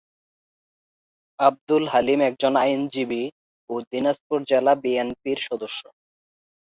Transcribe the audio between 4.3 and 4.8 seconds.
জেলা